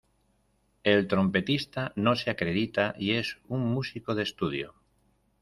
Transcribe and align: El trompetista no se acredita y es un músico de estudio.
El 0.83 1.07
trompetista 1.07 1.93
no 1.95 2.15
se 2.15 2.31
acredita 2.31 2.95
y 2.97 3.11
es 3.11 3.37
un 3.49 3.61
músico 3.71 4.15
de 4.15 4.23
estudio. 4.23 4.73